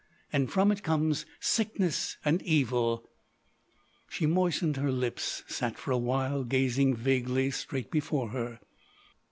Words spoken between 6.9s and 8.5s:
vaguely straight before